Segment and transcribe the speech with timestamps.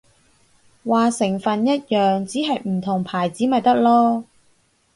[0.83, 4.23] 話成分一樣，只係唔同牌子咪得囉